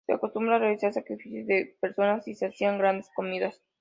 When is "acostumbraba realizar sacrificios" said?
0.13-1.45